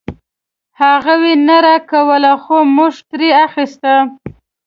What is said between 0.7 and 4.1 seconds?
هغوی نه راکوله خو مونږ ترې واخيسته.